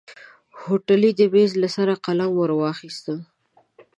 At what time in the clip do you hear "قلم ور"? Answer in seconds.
2.05-2.51